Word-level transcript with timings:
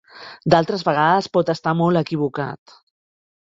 D'altres 0.53 0.83
vegades 0.87 1.29
pot 1.37 1.53
estar 1.55 1.75
molt 1.83 2.03
equivocat. 2.03 2.77